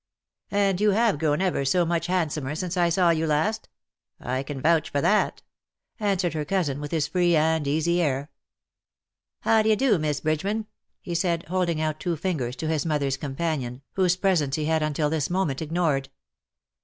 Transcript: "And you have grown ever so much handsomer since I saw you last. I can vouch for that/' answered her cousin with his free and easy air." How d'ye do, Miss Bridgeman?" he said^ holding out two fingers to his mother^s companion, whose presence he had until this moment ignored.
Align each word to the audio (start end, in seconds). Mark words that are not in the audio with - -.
"And 0.49 0.81
you 0.81 0.89
have 0.93 1.19
grown 1.19 1.41
ever 1.43 1.63
so 1.63 1.85
much 1.85 2.07
handsomer 2.07 2.55
since 2.55 2.75
I 2.75 2.89
saw 2.89 3.11
you 3.11 3.27
last. 3.27 3.69
I 4.19 4.41
can 4.41 4.59
vouch 4.59 4.89
for 4.89 4.99
that/' 4.99 5.43
answered 5.99 6.33
her 6.33 6.43
cousin 6.43 6.81
with 6.81 6.89
his 6.89 7.05
free 7.07 7.35
and 7.35 7.67
easy 7.67 8.01
air." 8.01 8.31
How 9.41 9.61
d'ye 9.61 9.75
do, 9.75 9.99
Miss 9.99 10.19
Bridgeman?" 10.19 10.65
he 11.03 11.11
said^ 11.13 11.45
holding 11.49 11.79
out 11.79 11.99
two 11.99 12.15
fingers 12.15 12.55
to 12.55 12.67
his 12.67 12.83
mother^s 12.83 13.19
companion, 13.19 13.83
whose 13.93 14.15
presence 14.15 14.55
he 14.55 14.65
had 14.65 14.81
until 14.81 15.11
this 15.11 15.29
moment 15.29 15.61
ignored. 15.61 16.09